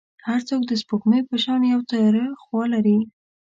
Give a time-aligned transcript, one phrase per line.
[0.27, 2.97] هر څوک د سپوږمۍ په شان یو تیاره خوا لري.